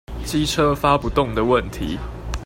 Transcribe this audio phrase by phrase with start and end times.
[0.25, 1.99] 機車發不動的問題